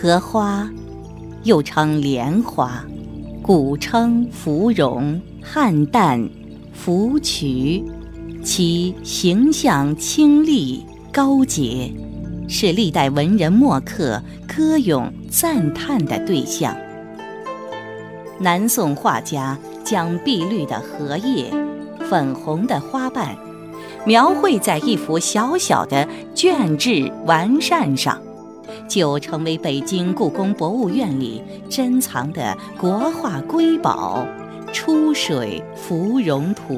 [0.00, 0.70] 荷花，
[1.42, 2.84] 又称莲花，
[3.42, 6.30] 古称芙蓉、菡萏、
[6.72, 7.82] 芙蕖，
[8.44, 11.92] 其形象清丽高洁，
[12.46, 16.76] 是历代文人墨客歌咏赞叹的对象。
[18.38, 21.52] 南宋画家将碧绿的荷叶、
[22.08, 23.36] 粉红的花瓣，
[24.06, 28.16] 描绘在一幅小小的绢制完扇上。
[28.88, 34.26] 就成为北京故宫博物院里珍藏的国画瑰宝
[34.72, 36.74] 《出水芙蓉图》。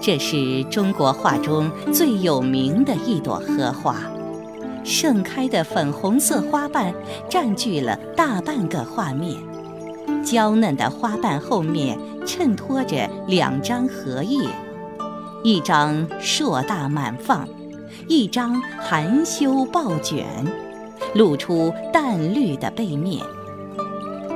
[0.00, 3.96] 这是中国画中最有名的一朵荷花，
[4.84, 6.92] 盛开的粉红色花瓣
[7.30, 9.34] 占据了大半个画面，
[10.22, 14.46] 娇嫩的花瓣后面衬托着两张荷叶，
[15.42, 17.48] 一张硕大满放。
[18.06, 20.26] 一张含羞抱卷，
[21.14, 23.24] 露出淡绿的背面，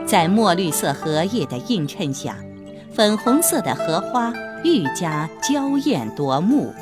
[0.06, 2.36] 在墨绿色荷叶的映衬下，
[2.90, 4.32] 粉红色的荷花
[4.64, 6.72] 愈加娇艳夺目。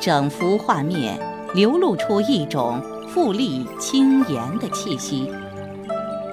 [0.00, 1.18] 整幅画面
[1.54, 5.30] 流露出一种富丽轻颜的气息，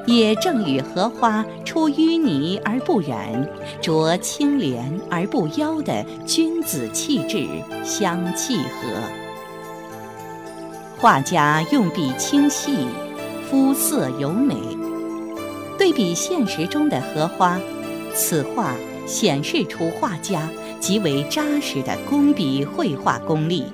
[0.08, 3.48] 也正与荷花出淤泥而不染，
[3.82, 4.80] 濯清涟
[5.12, 7.46] 而不妖的君子气质
[7.84, 9.29] 相契合。
[11.02, 12.86] 画家用笔清细，
[13.50, 14.56] 肤色柔美。
[15.78, 17.58] 对比现实中的荷花，
[18.14, 18.76] 此画
[19.08, 20.50] 显示出画家
[20.82, 23.68] 极为扎实的工笔绘画功力。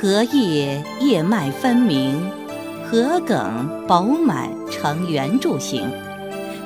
[0.00, 2.30] 荷叶叶脉分明，
[2.90, 5.86] 荷梗饱满呈圆柱形，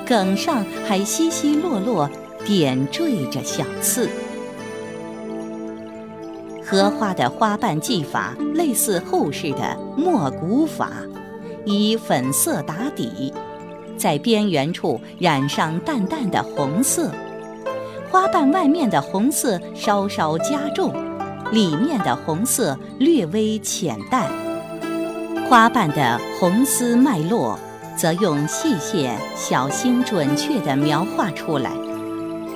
[0.07, 2.09] 梗上还稀稀落落
[2.45, 4.09] 点缀着小刺。
[6.67, 10.89] 荷花的花瓣技法类似后世的墨骨法，
[11.63, 13.31] 以粉色打底，
[13.95, 17.11] 在边缘处染上淡淡的红色，
[18.09, 20.91] 花瓣外面的红色稍稍加重，
[21.51, 24.27] 里面的红色略微浅淡。
[25.47, 27.59] 花瓣的红丝脉络，
[27.95, 31.71] 则用细线小心准确地描画出来，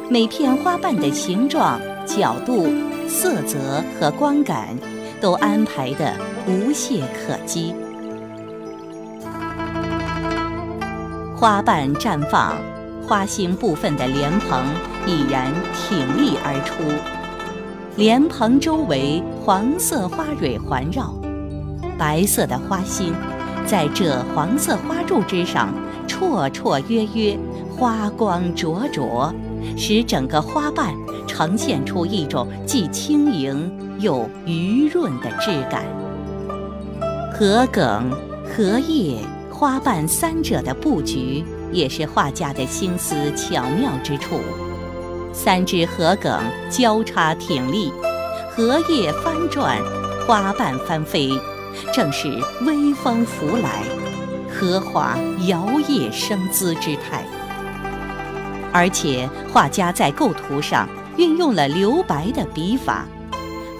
[0.10, 2.68] 每片花瓣的形状、角度。
[3.10, 4.78] 色泽和光感
[5.20, 6.14] 都安排得
[6.48, 7.74] 无懈可击，
[11.36, 12.56] 花瓣绽放，
[13.06, 14.64] 花心部分的莲蓬
[15.08, 16.84] 已然挺立而出，
[17.96, 21.12] 莲蓬周围黄色花蕊环绕，
[21.98, 23.12] 白色的花心
[23.66, 25.74] 在这黄色花柱之上
[26.08, 27.38] 绰绰约约，
[27.76, 29.34] 花光灼灼，
[29.78, 30.94] 使整个花瓣。
[31.28, 35.86] 呈现出一种既轻盈又余润的质感。
[37.32, 38.12] 荷梗、
[38.44, 44.42] 荷叶、花瓣三者的布局，也是画家的心思巧妙之处。
[45.32, 47.94] 三只荷梗交叉挺立，
[48.52, 49.78] 荷叶翻转，
[50.28, 51.30] 花瓣翻飞，
[51.94, 52.28] 正是
[52.66, 53.84] 微风拂来，
[54.50, 55.16] 荷花
[55.46, 57.24] 摇曳生姿之态。
[58.72, 60.88] 而且画家在构图上。
[61.18, 63.06] 运用了留白的笔法，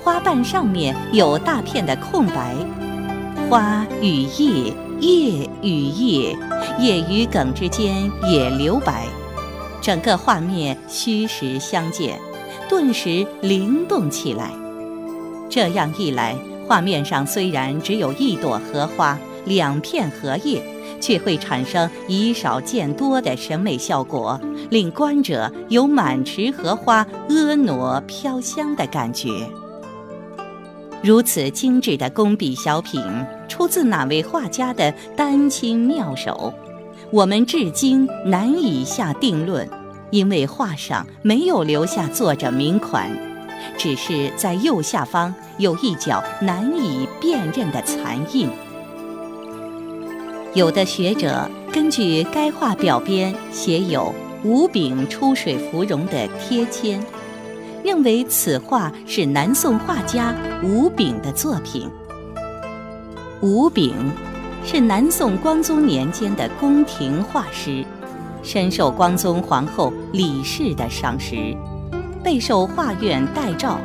[0.04, 2.54] 花瓣上面有大片的空白，
[3.50, 6.38] 花与叶，叶与叶，
[6.80, 9.06] 叶与梗之间也留白，
[9.80, 12.20] 整个画面虚实相间，
[12.68, 14.52] 顿时灵动起来。
[15.50, 16.36] 这样一来，
[16.68, 20.62] 画面上虽然只有一朵荷花，两片荷叶。
[21.00, 24.40] 却会产生以少见多的审美效果，
[24.70, 29.30] 令观者有满池荷花婀娜飘香的感觉。
[31.02, 33.02] 如此精致的工笔小品，
[33.48, 36.54] 出自哪位画家的丹青妙手？
[37.12, 39.68] 我们至今难以下定论，
[40.12, 43.10] 因为画上没有留下作者名款，
[43.78, 48.50] 只是在右下方有一角难以辨认的残印。
[50.56, 54.12] 有的学者根据该画表边写有
[54.44, 57.00] “吴炳出水芙蓉”的贴签，
[57.84, 61.88] 认为此画是南宋画家吴炳的作品。
[63.42, 63.94] 吴炳
[64.66, 67.86] 是南宋光宗年间的宫廷画师，
[68.42, 71.56] 深受光宗皇后李氏的赏识，
[72.24, 73.80] 备受画院待召。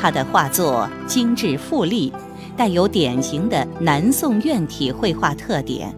[0.00, 2.12] 他的画作精致富丽。
[2.56, 5.94] 带有典型的南宋院体绘画特点，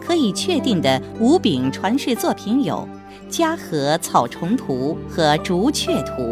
[0.00, 2.86] 可以确定的吴炳传世作品有
[3.28, 6.22] 《嘉禾草虫图》和《竹雀图》。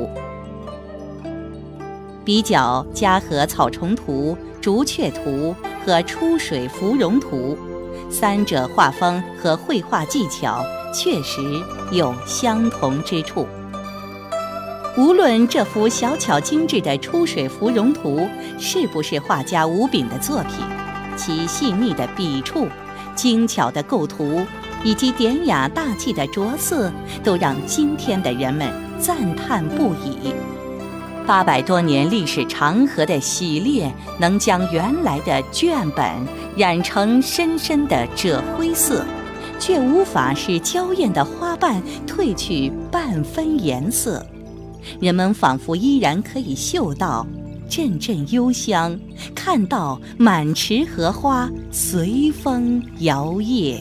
[2.25, 5.55] 比较《嘉禾草虫图》《竹雀图》
[5.87, 7.57] 和《出水芙蓉图》，
[8.11, 10.65] 三者画风和绘画技巧
[10.95, 11.41] 确实
[11.91, 13.45] 有相同之处。
[14.99, 18.19] 无论这幅小巧精致的《出水芙蓉图》
[18.59, 20.55] 是不是画家吴炳的作品，
[21.17, 22.67] 其细腻的笔触、
[23.15, 24.45] 精巧的构图
[24.83, 26.93] 以及典雅大气的着色，
[27.23, 28.69] 都让今天的人们
[28.99, 30.35] 赞叹不已。
[31.25, 36.05] 八百多年历史长河的洗练，能将原来的卷本
[36.57, 39.05] 染成深深的赭灰色，
[39.61, 44.27] 却无法使娇艳的花瓣褪去半分颜色。
[45.01, 47.27] 人们仿佛依然可以嗅到
[47.69, 48.99] 阵阵幽香，
[49.35, 53.79] 看到满池荷花随风摇曳。